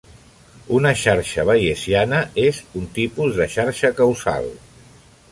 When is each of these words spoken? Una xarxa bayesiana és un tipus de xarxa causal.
Una 0.75 0.91
xarxa 1.01 1.43
bayesiana 1.49 2.21
és 2.45 2.61
un 2.79 2.87
tipus 2.95 3.37
de 3.41 3.47
xarxa 3.57 3.93
causal. 4.01 4.49